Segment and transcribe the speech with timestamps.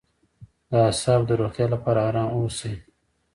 [0.69, 2.75] د اعصابو د روغتیا لپاره ارام اوسئ